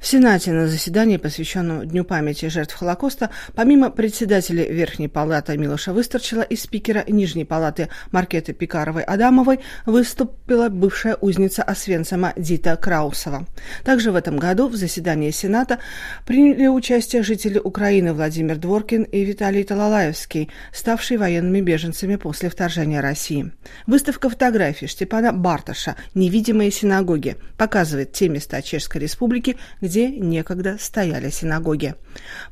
В 0.00 0.06
Сенате 0.06 0.52
на 0.52 0.66
заседании, 0.66 1.18
посвященном 1.18 1.86
Дню 1.86 2.04
памяти 2.04 2.46
жертв 2.46 2.74
Холокоста, 2.74 3.28
помимо 3.54 3.90
председателя 3.90 4.64
Верхней 4.64 5.08
палаты 5.08 5.58
Милоша 5.58 5.92
Высторчила 5.92 6.40
и 6.40 6.56
спикера 6.56 7.04
Нижней 7.06 7.44
палаты 7.44 7.90
Маркеты 8.10 8.54
Пикаровой-Адамовой 8.54 9.60
выступила 9.84 10.70
бывшая 10.70 11.16
узница 11.16 11.62
Освенцима 11.62 12.32
Дита 12.34 12.76
Краусова. 12.76 13.46
Также 13.84 14.10
в 14.10 14.16
этом 14.16 14.38
году 14.38 14.68
в 14.68 14.74
заседании 14.74 15.30
Сената 15.32 15.80
приняли 16.24 16.66
участие 16.66 17.22
жители 17.22 17.58
Украины 17.58 18.14
Владимир 18.14 18.56
Дворкин 18.56 19.02
и 19.02 19.22
Виталий 19.22 19.64
Талалаевский, 19.64 20.48
ставшие 20.72 21.18
военными 21.18 21.60
беженцами 21.60 22.16
после 22.16 22.48
вторжения 22.48 23.02
России. 23.02 23.52
Выставка 23.86 24.30
фотографий 24.30 24.86
Штепана 24.86 25.34
Барташа 25.34 25.96
«Невидимые 26.14 26.70
синагоги» 26.70 27.36
показывает 27.58 28.12
те 28.12 28.30
места 28.30 28.62
Чешской 28.62 29.02
Республики, 29.02 29.58
где 29.82 29.89
где 29.90 30.08
некогда 30.08 30.76
стояли 30.78 31.30
синагоги. 31.30 31.96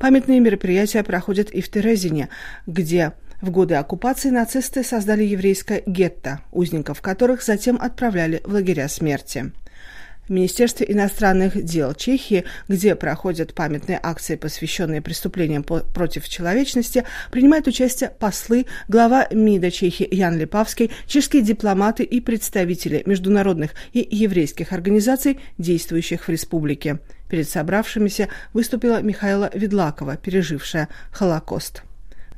Памятные 0.00 0.40
мероприятия 0.40 1.04
проходят 1.04 1.50
и 1.50 1.60
в 1.60 1.70
Терезине, 1.70 2.30
где 2.66 3.12
в 3.40 3.52
годы 3.52 3.76
оккупации 3.76 4.30
нацисты 4.30 4.82
создали 4.82 5.22
еврейское 5.22 5.84
гетто, 5.86 6.40
узников 6.50 7.00
которых 7.00 7.44
затем 7.44 7.78
отправляли 7.80 8.42
в 8.44 8.52
лагеря 8.52 8.88
смерти. 8.88 9.52
В 10.28 10.30
Министерстве 10.30 10.86
иностранных 10.90 11.64
дел 11.64 11.94
Чехии, 11.94 12.44
где 12.68 12.94
проходят 12.94 13.54
памятные 13.54 13.98
акции, 14.02 14.36
посвященные 14.36 15.00
преступлениям 15.00 15.64
против 15.64 16.28
человечности, 16.28 17.04
принимают 17.30 17.66
участие 17.66 18.10
послы, 18.10 18.66
глава 18.88 19.26
МИДа 19.30 19.70
Чехии 19.70 20.06
Ян 20.14 20.36
Липавский, 20.36 20.90
чешские 21.06 21.40
дипломаты 21.40 22.02
и 22.02 22.20
представители 22.20 23.02
международных 23.06 23.70
и 23.94 24.06
еврейских 24.10 24.74
организаций, 24.74 25.40
действующих 25.56 26.24
в 26.24 26.28
республике. 26.28 26.98
Перед 27.30 27.48
собравшимися 27.48 28.28
выступила 28.52 29.00
Михаила 29.00 29.50
Ведлакова, 29.54 30.18
пережившая 30.18 30.88
Холокост. 31.10 31.87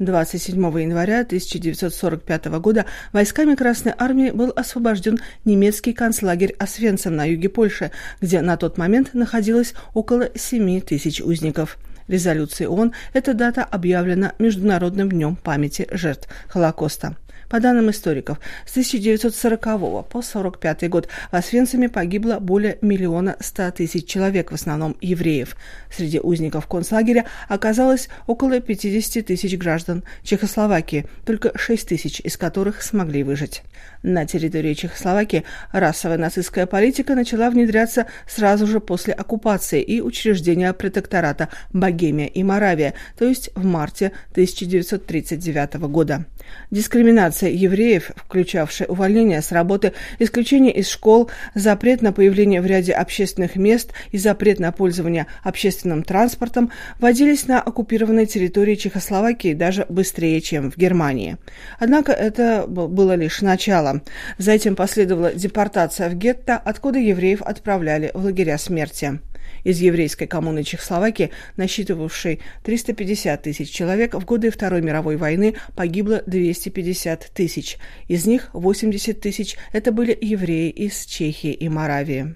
27 0.00 0.56
января 0.80 1.20
1945 1.20 2.46
года 2.58 2.86
войсками 3.12 3.54
Красной 3.54 3.92
Армии 3.96 4.30
был 4.30 4.50
освобожден 4.56 5.18
немецкий 5.44 5.92
концлагерь 5.92 6.56
Освенцим 6.58 7.14
на 7.16 7.26
юге 7.26 7.50
Польши, 7.50 7.90
где 8.20 8.40
на 8.40 8.56
тот 8.56 8.78
момент 8.78 9.12
находилось 9.12 9.74
около 9.92 10.30
7 10.34 10.80
тысяч 10.80 11.20
узников. 11.20 11.76
Резолюцией 12.08 12.68
ООН 12.68 12.92
эта 13.12 13.34
дата 13.34 13.62
объявлена 13.62 14.32
Международным 14.38 15.10
днем 15.10 15.36
памяти 15.36 15.86
жертв 15.92 16.28
Холокоста. 16.48 17.16
По 17.50 17.58
данным 17.58 17.90
историков, 17.90 18.38
с 18.64 18.70
1940 18.70 19.60
по 19.60 19.98
1945 19.98 20.88
год 20.88 21.08
в 21.32 21.34
Освенциме 21.34 21.88
погибло 21.88 22.38
более 22.38 22.78
миллиона 22.80 23.36
ста 23.40 23.72
тысяч 23.72 24.06
человек, 24.06 24.52
в 24.52 24.54
основном 24.54 24.96
евреев. 25.00 25.56
Среди 25.90 26.20
узников 26.20 26.68
концлагеря 26.68 27.26
оказалось 27.48 28.08
около 28.28 28.60
50 28.60 29.26
тысяч 29.26 29.58
граждан 29.58 30.04
Чехословакии, 30.22 31.06
только 31.26 31.50
6 31.58 31.88
тысяч 31.88 32.20
из 32.20 32.36
которых 32.36 32.82
смогли 32.82 33.24
выжить. 33.24 33.64
На 34.04 34.26
территории 34.26 34.74
Чехословакии 34.74 35.42
расовая 35.72 36.18
нацистская 36.18 36.66
политика 36.66 37.16
начала 37.16 37.50
внедряться 37.50 38.06
сразу 38.28 38.68
же 38.68 38.78
после 38.78 39.12
оккупации 39.12 39.82
и 39.82 40.00
учреждения 40.00 40.72
протектората 40.72 41.48
Богемия 41.72 42.28
и 42.28 42.44
Моравия, 42.44 42.94
то 43.18 43.24
есть 43.24 43.50
в 43.56 43.64
марте 43.64 44.12
1939 44.30 45.74
года. 45.88 46.26
Дискриминация 46.70 47.39
евреев, 47.48 48.10
включавшая 48.16 48.88
увольнение 48.88 49.42
с 49.42 49.52
работы, 49.52 49.92
исключение 50.18 50.72
из 50.72 50.88
школ, 50.88 51.30
запрет 51.54 52.02
на 52.02 52.12
появление 52.12 52.60
в 52.60 52.66
ряде 52.66 52.92
общественных 52.92 53.56
мест 53.56 53.92
и 54.12 54.18
запрет 54.18 54.58
на 54.58 54.72
пользование 54.72 55.26
общественным 55.42 56.02
транспортом 56.02 56.70
вводились 56.98 57.46
на 57.46 57.60
оккупированной 57.60 58.26
территории 58.26 58.74
Чехословакии 58.74 59.54
даже 59.54 59.86
быстрее, 59.88 60.40
чем 60.40 60.70
в 60.70 60.76
Германии. 60.76 61.36
Однако 61.78 62.12
это 62.12 62.66
было 62.66 63.14
лишь 63.14 63.40
начало. 63.40 64.02
За 64.38 64.52
этим 64.52 64.76
последовала 64.76 65.32
депортация 65.32 66.08
в 66.08 66.14
гетто, 66.14 66.56
откуда 66.56 66.98
евреев 66.98 67.42
отправляли 67.42 68.10
в 68.14 68.24
лагеря 68.24 68.58
смерти. 68.58 69.20
Из 69.64 69.80
еврейской 69.80 70.26
коммуны 70.26 70.64
Чехословакии, 70.64 71.30
насчитывавшей 71.56 72.40
350 72.62 73.42
тысяч 73.42 73.70
человек, 73.70 74.14
в 74.14 74.24
годы 74.24 74.50
Второй 74.50 74.82
мировой 74.82 75.16
войны 75.16 75.54
погибло 75.74 76.22
250 76.26 77.30
тысяч. 77.34 77.78
Из 78.08 78.26
них 78.26 78.50
80 78.52 79.20
тысяч– 79.20 79.56
это 79.72 79.92
были 79.92 80.16
евреи 80.20 80.70
из 80.70 81.04
Чехии 81.04 81.52
и 81.52 81.68
Моравии. 81.68 82.34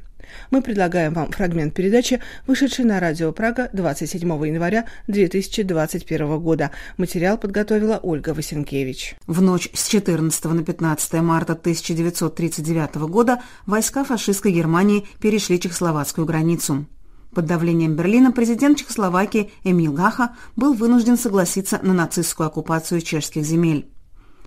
Мы 0.50 0.62
предлагаем 0.62 1.14
вам 1.14 1.30
фрагмент 1.30 1.74
передачи, 1.74 2.20
вышедший 2.46 2.84
на 2.84 3.00
радио 3.00 3.32
Прага 3.32 3.68
27 3.72 4.20
января 4.46 4.86
2021 5.06 6.38
года. 6.40 6.70
Материал 6.96 7.38
подготовила 7.38 7.98
Ольга 8.02 8.34
Васенкевич. 8.34 9.16
В 9.26 9.42
ночь 9.42 9.68
с 9.72 9.88
14 9.88 10.44
на 10.44 10.64
15 10.64 11.12
марта 11.14 11.52
1939 11.52 12.96
года 13.08 13.42
войска 13.66 14.04
фашистской 14.04 14.52
Германии 14.52 15.06
перешли 15.20 15.60
чехословацкую 15.60 16.26
границу. 16.26 16.86
Под 17.34 17.46
давлением 17.46 17.96
Берлина 17.96 18.30
президент 18.30 18.78
Чехословакии 18.78 19.50
Эмил 19.64 19.92
Гаха 19.92 20.36
был 20.54 20.72
вынужден 20.72 21.18
согласиться 21.18 21.80
на 21.82 21.92
нацистскую 21.92 22.46
оккупацию 22.46 23.00
чешских 23.00 23.42
земель. 23.42 23.90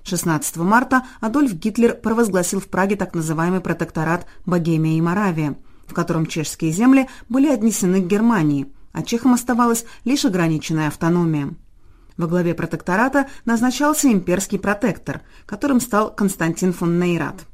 16 0.03 0.55
марта 0.57 1.03
Адольф 1.19 1.53
Гитлер 1.53 1.95
провозгласил 1.95 2.61
в 2.61 2.67
Праге 2.67 2.95
так 2.95 3.13
называемый 3.13 3.59
протекторат 3.59 4.25
Богемия 4.45 4.97
и 4.97 5.01
Моравия, 5.01 5.57
в 5.85 5.93
котором 5.93 6.27
чешские 6.27 6.71
земли 6.71 7.09
были 7.27 7.49
отнесены 7.49 8.01
к 8.01 8.07
Германии, 8.07 8.71
а 8.93 9.03
чехам 9.03 9.33
оставалась 9.33 9.83
лишь 10.05 10.23
ограниченная 10.23 10.87
автономия. 10.87 11.49
Во 12.15 12.25
главе 12.25 12.53
протектората 12.53 13.27
назначался 13.43 14.09
имперский 14.09 14.59
протектор, 14.59 15.23
которым 15.45 15.81
стал 15.81 16.15
Константин 16.15 16.71
фон 16.71 16.99
Нейрат. 16.99 17.45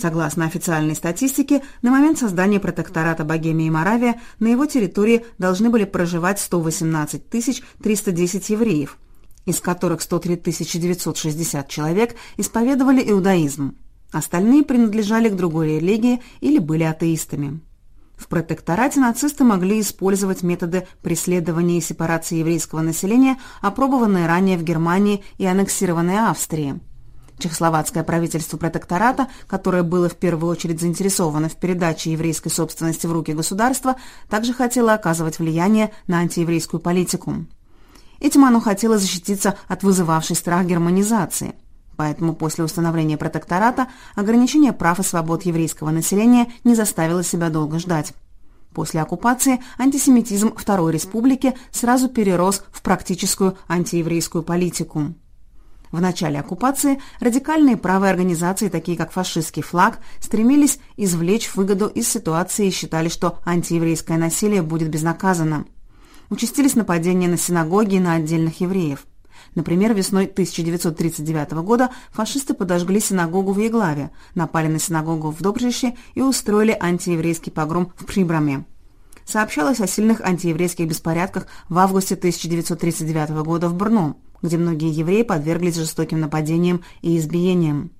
Согласно 0.00 0.44
официальной 0.46 0.94
статистике, 0.94 1.62
на 1.82 1.90
момент 1.90 2.18
создания 2.18 2.60
протектората 2.60 3.24
Богемия 3.24 3.66
и 3.66 3.70
Моравия 3.70 4.20
на 4.38 4.46
его 4.46 4.66
территории 4.66 5.24
должны 5.38 5.70
были 5.70 5.84
проживать 5.84 6.38
118 6.38 7.28
310 7.28 8.50
евреев, 8.50 8.96
из 9.44 9.60
которых 9.60 10.00
103 10.02 10.36
960 10.36 11.68
человек 11.68 12.14
исповедовали 12.36 13.02
иудаизм. 13.10 13.76
Остальные 14.12 14.62
принадлежали 14.62 15.28
к 15.28 15.36
другой 15.36 15.78
религии 15.80 16.22
или 16.40 16.58
были 16.58 16.84
атеистами. 16.84 17.60
В 18.16 18.28
протекторате 18.28 19.00
нацисты 19.00 19.42
могли 19.42 19.80
использовать 19.80 20.42
методы 20.42 20.86
преследования 21.02 21.78
и 21.78 21.82
сепарации 21.82 22.36
еврейского 22.36 22.82
населения, 22.82 23.36
опробованные 23.62 24.26
ранее 24.26 24.58
в 24.58 24.62
Германии 24.62 25.24
и 25.38 25.46
аннексированные 25.46 26.28
Австрии– 26.28 26.78
Чехословацкое 27.38 28.02
правительство 28.02 28.56
протектората, 28.56 29.28
которое 29.46 29.82
было 29.82 30.08
в 30.08 30.16
первую 30.16 30.50
очередь 30.50 30.80
заинтересовано 30.80 31.48
в 31.48 31.56
передаче 31.56 32.12
еврейской 32.12 32.50
собственности 32.50 33.06
в 33.06 33.12
руки 33.12 33.32
государства, 33.32 33.96
также 34.28 34.52
хотело 34.52 34.92
оказывать 34.92 35.38
влияние 35.38 35.92
на 36.06 36.18
антиеврейскую 36.18 36.80
политику. 36.80 37.46
Этим 38.20 38.44
оно 38.44 38.60
хотело 38.60 38.98
защититься 38.98 39.56
от 39.68 39.84
вызывавшей 39.84 40.34
страх 40.34 40.66
германизации. 40.66 41.54
Поэтому 41.96 42.34
после 42.34 42.64
установления 42.64 43.16
протектората 43.16 43.88
ограничение 44.14 44.72
прав 44.72 44.98
и 44.98 45.02
свобод 45.02 45.42
еврейского 45.44 45.90
населения 45.90 46.52
не 46.64 46.74
заставило 46.74 47.22
себя 47.22 47.50
долго 47.50 47.78
ждать. 47.78 48.12
После 48.72 49.00
оккупации 49.00 49.60
антисемитизм 49.78 50.54
Второй 50.56 50.92
Республики 50.92 51.54
сразу 51.70 52.08
перерос 52.08 52.62
в 52.70 52.82
практическую 52.82 53.56
антиеврейскую 53.68 54.42
политику. 54.44 55.14
В 55.90 56.00
начале 56.00 56.38
оккупации 56.38 57.00
радикальные 57.20 57.78
правые 57.78 58.10
организации, 58.10 58.68
такие 58.68 58.98
как 58.98 59.10
фашистский 59.10 59.62
флаг, 59.62 60.00
стремились 60.20 60.78
извлечь 60.96 61.54
выгоду 61.54 61.86
из 61.86 62.08
ситуации 62.08 62.66
и 62.66 62.72
считали, 62.72 63.08
что 63.08 63.38
антиеврейское 63.46 64.18
насилие 64.18 64.62
будет 64.62 64.90
безнаказанно. 64.90 65.64
Участились 66.28 66.74
нападения 66.74 67.28
на 67.28 67.38
синагоги 67.38 67.94
и 67.94 68.00
на 68.00 68.14
отдельных 68.14 68.60
евреев. 68.60 69.06
Например, 69.54 69.94
весной 69.94 70.26
1939 70.26 71.52
года 71.64 71.90
фашисты 72.10 72.52
подожгли 72.52 73.00
синагогу 73.00 73.52
в 73.52 73.58
Еглаве, 73.58 74.10
напали 74.34 74.68
на 74.68 74.78
синагогу 74.78 75.30
в 75.30 75.40
Добрыще 75.40 75.94
и 76.14 76.20
устроили 76.20 76.76
антиеврейский 76.78 77.50
погром 77.50 77.92
в 77.96 78.04
Прибраме. 78.04 78.66
Сообщалось 79.24 79.80
о 79.80 79.86
сильных 79.86 80.20
антиеврейских 80.20 80.86
беспорядках 80.86 81.46
в 81.68 81.78
августе 81.78 82.14
1939 82.14 83.30
года 83.42 83.68
в 83.68 83.74
Брно 83.74 84.16
где 84.42 84.56
многие 84.56 84.90
евреи 84.90 85.22
подверглись 85.22 85.76
жестоким 85.76 86.20
нападениям 86.20 86.82
и 87.02 87.16
избиениям. 87.16 87.90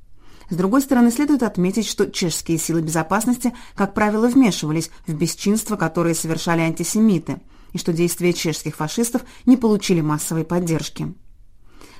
С 0.50 0.56
другой 0.56 0.80
стороны, 0.80 1.10
следует 1.10 1.42
отметить, 1.42 1.86
что 1.86 2.10
чешские 2.10 2.58
силы 2.58 2.80
безопасности, 2.80 3.52
как 3.74 3.92
правило, 3.92 4.28
вмешивались 4.28 4.90
в 5.06 5.12
бесчинства, 5.12 5.76
которые 5.76 6.14
совершали 6.14 6.62
антисемиты, 6.62 7.40
и 7.72 7.78
что 7.78 7.92
действия 7.92 8.32
чешских 8.32 8.76
фашистов 8.76 9.22
не 9.44 9.58
получили 9.58 10.00
массовой 10.00 10.44
поддержки. 10.44 11.14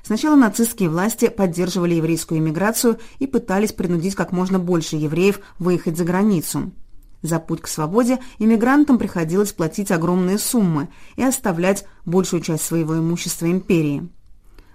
Сначала 0.02 0.37
нацистские 0.37 0.88
власти 0.88 1.29
поддерживали 1.29 1.96
еврейскую 1.96 2.38
иммиграцию 2.38 2.99
и 3.19 3.26
пытались 3.26 3.73
принудить 3.73 4.14
как 4.14 4.32
можно 4.32 4.58
больше 4.58 4.96
евреев 4.96 5.40
выехать 5.58 5.99
за 5.99 6.05
границу. 6.05 6.73
За 7.20 7.40
путь 7.40 7.61
к 7.61 7.67
свободе 7.67 8.19
иммигрантам 8.38 8.96
приходилось 8.96 9.52
платить 9.52 9.90
огромные 9.90 10.38
суммы 10.38 10.88
и 11.17 11.23
оставлять 11.23 11.85
большую 12.06 12.43
часть 12.43 12.64
своего 12.64 12.96
имущества 12.96 13.50
империи. 13.50 14.08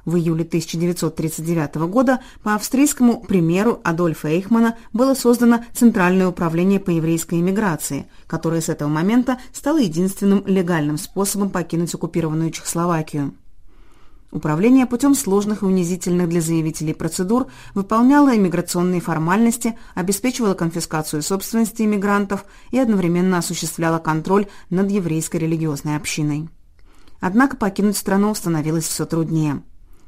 В 0.05 0.17
июле 0.17 0.43
1939 0.43 1.75
года 1.87 2.19
по 2.43 2.55
австрийскому 2.55 3.21
примеру 3.21 3.79
Адольфа 3.85 4.27
Эйхмана 4.27 4.77
было 4.91 5.13
создано 5.13 5.63
Центральное 5.73 6.27
управление 6.27 6.81
по 6.81 6.89
еврейской 6.89 7.39
иммиграции, 7.39 8.07
которое 8.27 8.59
с 8.59 8.67
этого 8.67 8.89
момента 8.89 9.37
стало 9.53 9.79
единственным 9.79 10.43
легальным 10.45 10.97
способом 10.97 11.49
покинуть 11.49 11.93
оккупированную 11.95 12.51
Чехословакию. 12.51 13.33
Управление 14.33 14.87
путем 14.87 15.15
сложных 15.15 15.61
и 15.61 15.65
унизительных 15.65 16.27
для 16.27 16.41
заявителей 16.41 16.95
процедур 16.95 17.47
выполняло 17.73 18.35
иммиграционные 18.35 18.99
формальности, 18.99 19.77
обеспечивало 19.93 20.55
конфискацию 20.55 21.21
собственности 21.21 21.83
иммигрантов 21.83 22.43
и 22.71 22.79
одновременно 22.79 23.37
осуществляло 23.37 23.99
контроль 23.99 24.47
над 24.69 24.89
еврейской 24.89 25.37
религиозной 25.37 25.95
общиной. 25.95 26.49
Однако 27.21 27.55
покинуть 27.55 27.95
страну 27.95 28.33
становилось 28.33 28.85
все 28.85 29.05
труднее. 29.05 29.61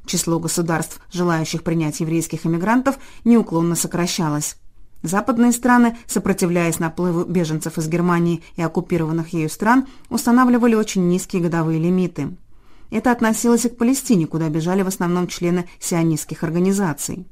Число 0.05 0.39
государств, 0.39 0.99
желающих 1.11 1.63
принять 1.63 1.99
еврейских 1.99 2.45
иммигрантов, 2.45 2.97
неуклонно 3.23 3.75
сокращалось. 3.75 4.57
Западные 5.01 5.51
страны, 5.51 5.97
сопротивляясь 6.07 6.79
наплыву 6.79 7.23
беженцев 7.25 7.77
из 7.77 7.87
Германии 7.87 8.43
и 8.55 8.61
оккупированных 8.61 9.29
ею 9.33 9.49
стран, 9.49 9.87
устанавливали 10.09 10.75
очень 10.75 11.07
низкие 11.07 11.41
годовые 11.41 11.79
лимиты– 11.79 12.35
это 12.91 13.11
относилось 13.11 13.65
и 13.65 13.69
к 13.69 13.77
Палестине, 13.77 14.27
куда 14.27 14.49
бежали 14.49 14.81
в 14.81 14.87
основном 14.87 15.27
члены 15.27 15.67
сионистских 15.79 16.43
организаций. 16.43 17.27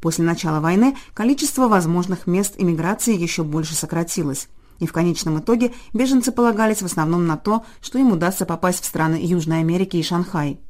После 0.00 0.24
начала 0.24 0.60
войны 0.60 0.96
количество 1.14 1.68
возможных 1.68 2.26
мест 2.26 2.54
иммиграции 2.56 3.16
еще 3.16 3.42
больше 3.42 3.74
сократилось, 3.74 4.48
и 4.78 4.86
в 4.86 4.92
конечном 4.92 5.40
итоге 5.40 5.72
беженцы 5.92 6.30
полагались 6.30 6.82
в 6.82 6.84
основном 6.84 7.26
на 7.26 7.36
то, 7.36 7.64
что 7.80 7.98
им 7.98 8.12
удастся 8.12 8.44
попасть 8.44 8.82
в 8.82 8.86
страны 8.86 9.18
Южной 9.20 9.60
Америки 9.60 9.96
и 9.96 10.02
Шанхай. 10.02 10.60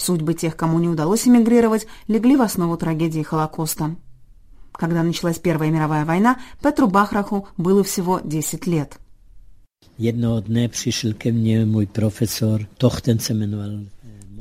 Судьбы 0.00 0.32
тех, 0.32 0.56
кому 0.56 0.78
не 0.78 0.88
удалось 0.88 1.28
эмигрировать, 1.28 1.86
легли 2.08 2.34
в 2.34 2.42
основу 2.42 2.78
трагедии 2.78 3.22
Холокоста. 3.22 3.96
Когда 4.72 5.02
началась 5.02 5.38
Первая 5.38 5.70
мировая 5.70 6.06
война, 6.06 6.38
Петру 6.62 6.86
Бахраху 6.86 7.48
было 7.58 7.84
всего 7.84 8.20
10 8.24 8.66
лет– 8.66 8.98
přišel 10.68 11.14
ke 11.14 11.32
mně 11.32 11.64
můj 11.64 11.86
profesor, 11.86 12.66
Tochten 12.78 13.18
se 13.18 13.34
jmenoval. 13.34 13.86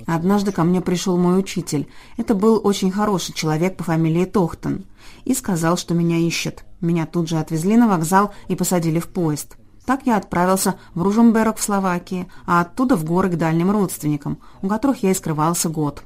Однажды 0.07 0.51
ко 0.51 0.63
мне 0.63 0.81
пришел 0.81 1.17
мой 1.17 1.39
учитель. 1.39 1.85
Это 2.17 2.33
был 2.33 2.61
очень 2.63 2.91
хороший 2.91 3.33
человек 3.33 3.75
по 3.75 3.83
фамилии 3.83 4.25
Тохтен. 4.25 4.85
И 5.25 5.33
сказал, 5.33 5.77
что 5.77 5.93
меня 5.93 6.17
ищет. 6.17 6.65
Меня 6.81 7.05
тут 7.05 7.27
же 7.29 7.37
отвезли 7.37 7.77
на 7.77 7.87
вокзал 7.87 8.31
и 8.47 8.55
посадили 8.55 8.99
в 8.99 9.07
поезд. 9.07 9.58
Так 9.85 10.01
я 10.05 10.17
отправился 10.17 10.75
в 10.93 11.01
Ружемберг 11.01 11.57
в 11.57 11.63
Словакии, 11.63 12.27
а 12.45 12.61
оттуда 12.61 12.95
в 12.95 13.05
горы 13.05 13.29
к 13.29 13.37
дальним 13.37 13.71
родственникам, 13.71 14.39
у 14.61 14.67
которых 14.67 15.03
я 15.03 15.11
и 15.11 15.13
скрывался 15.13 15.69
год. 15.69 16.03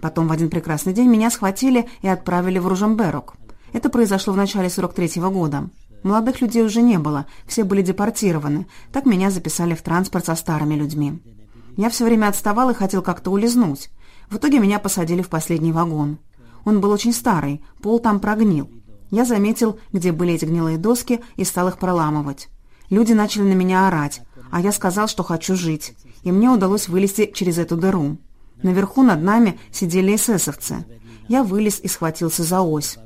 Потом 0.00 0.28
в 0.28 0.32
один 0.32 0.50
прекрасный 0.50 0.92
день 0.92 1.08
меня 1.08 1.30
схватили 1.30 1.88
и 2.02 2.08
отправили 2.08 2.58
в 2.58 2.66
Ружемберг. 2.66 3.34
Это 3.72 3.88
произошло 3.88 4.32
в 4.32 4.36
начале 4.36 4.68
43 4.68 5.20
-го 5.20 5.30
года. 5.30 5.70
Молодых 6.02 6.42
людей 6.42 6.62
уже 6.62 6.82
не 6.82 6.98
было, 6.98 7.26
все 7.46 7.64
были 7.64 7.80
депортированы. 7.80 8.66
Так 8.92 9.06
меня 9.06 9.30
записали 9.30 9.74
в 9.74 9.82
транспорт 9.82 10.26
со 10.26 10.34
старыми 10.34 10.74
людьми. 10.74 11.22
Я 11.76 11.88
все 11.88 12.04
время 12.04 12.28
отставал 12.28 12.70
и 12.70 12.74
хотел 12.74 13.02
как-то 13.02 13.30
улизнуть. 13.30 13.90
В 14.28 14.36
итоге 14.36 14.58
меня 14.58 14.78
посадили 14.78 15.22
в 15.22 15.28
последний 15.28 15.72
вагон. 15.72 16.18
Он 16.64 16.80
был 16.80 16.90
очень 16.90 17.12
старый, 17.12 17.64
пол 17.82 17.98
там 17.98 18.20
прогнил. 18.20 18.70
Я 19.10 19.24
заметил, 19.24 19.78
где 19.92 20.12
были 20.12 20.34
эти 20.34 20.44
гнилые 20.44 20.78
доски, 20.78 21.20
и 21.36 21.44
стал 21.44 21.68
их 21.68 21.78
проламывать. 21.78 22.48
Люди 22.90 23.12
начали 23.12 23.42
на 23.42 23.54
меня 23.54 23.88
орать, 23.88 24.22
а 24.50 24.60
я 24.60 24.72
сказал, 24.72 25.08
что 25.08 25.22
хочу 25.22 25.56
жить, 25.56 25.94
и 26.22 26.32
мне 26.32 26.50
удалось 26.50 26.88
вылезти 26.88 27.30
через 27.32 27.58
эту 27.58 27.76
дыру. 27.76 28.18
Наверху 28.62 29.02
над 29.02 29.22
нами 29.22 29.58
сидели 29.72 30.14
эсэсовцы. 30.14 30.84
Я 31.28 31.42
вылез 31.42 31.80
и 31.80 31.88
схватился 31.88 32.42
за 32.44 32.60
ось. 32.60 32.98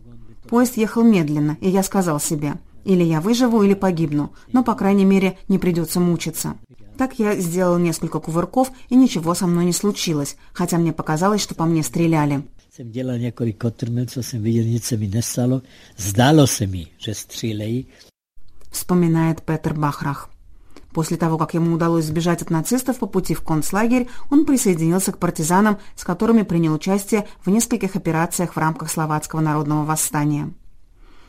Поезд 0.49 0.77
ехал 0.77 1.03
медленно, 1.03 1.57
и 1.61 1.69
я 1.69 1.83
сказал 1.83 2.21
себе, 2.21 2.55
или 2.85 3.05
я 3.05 3.21
выживу, 3.21 3.63
или 3.63 3.75
погибну, 3.75 4.33
но, 4.53 4.65
по 4.65 4.75
крайней 4.75 5.05
мере, 5.05 5.39
не 5.49 5.59
придется 5.59 6.01
мучиться. 6.01 6.55
Так 6.97 7.19
я 7.19 7.37
сделал 7.37 7.79
несколько 7.79 8.19
кувырков, 8.19 8.73
и 8.89 8.97
ничего 8.97 9.35
со 9.35 9.47
мной 9.47 9.65
не 9.67 9.73
случилось, 9.73 10.37
хотя 10.53 10.79
мне 10.79 10.93
показалось, 10.93 11.43
что 11.43 11.55
по 11.55 11.65
мне 11.65 11.83
стреляли. 11.83 12.43
Jsem 12.71 12.91
dělal 12.91 13.19
několik 13.19 13.59
kotrmel, 13.59 14.07
co 14.07 14.23
jsem 14.23 14.43
viděl, 14.43 14.65
nic 14.65 14.85
se 14.85 14.97
mi 14.97 15.09
nestalo. 15.09 15.63
Zdálo 15.97 16.47
se 16.47 16.67
mi, 16.67 16.87
že 16.99 17.15
střílejí. 17.15 17.87
Вспоминает 18.71 19.43
Петер 19.43 19.75
Бахрах. 19.75 20.31
После 20.93 21.17
того, 21.17 21.39
как 21.39 21.55
ему 21.55 21.75
удалось 21.75 22.07
сбежать 22.07 22.43
от 22.43 22.51
нацистов 22.51 22.99
по 22.99 23.07
пути 23.07 23.35
в 23.35 23.43
концлагерь, 23.43 24.09
он 24.31 24.45
присоединился 24.45 25.13
к 25.13 25.19
партизанам, 25.19 25.79
с 25.95 26.05
которыми 26.05 26.43
принял 26.43 26.75
участие 26.75 27.27
в 27.45 27.51
нескольких 27.51 27.95
операциях 27.95 28.55
в 28.55 28.59
рамках 28.59 28.91
Словацкого 28.91 29.41
народного 29.41 29.85
восстания. 29.85 30.53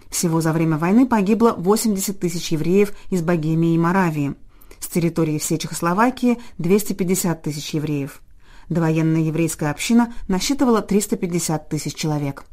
Всего 0.09 0.41
за 0.41 0.53
время 0.53 0.77
войны 0.77 1.05
погибло 1.05 1.53
80 1.57 2.19
тысяч 2.19 2.51
евреев 2.51 2.93
из 3.09 3.21
Богемии 3.21 3.75
и 3.75 3.77
Моравии. 3.77 4.35
С 4.79 4.87
территории 4.87 5.37
всей 5.37 5.59
Чехословакии 5.59 6.39
250 6.57 7.41
тысяч 7.43 7.73
евреев. 7.73 8.21
Довоенная 8.69 9.21
еврейская 9.21 9.71
община 9.71 10.13
насчитывала 10.27 10.81
350 10.81 11.69
тысяч 11.69 11.95
человек. 11.95 12.45